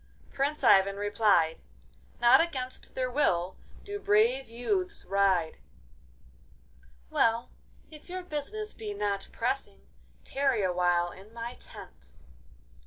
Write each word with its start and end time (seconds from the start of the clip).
Prince 0.33 0.63
Ivan 0.63 0.95
replied, 0.95 1.59
'Not 2.19 2.41
against 2.41 2.95
their 2.95 3.11
will 3.11 3.55
do 3.83 3.99
brave 3.99 4.49
youths 4.49 5.05
ride!' 5.05 5.59
'Well, 7.11 7.51
if 7.91 8.09
your 8.09 8.23
business 8.23 8.73
be 8.73 8.95
not 8.95 9.27
pressing, 9.31 9.81
tarry 10.23 10.63
awhile 10.63 11.11
in 11.11 11.31
my 11.35 11.53
tent. 11.53 12.09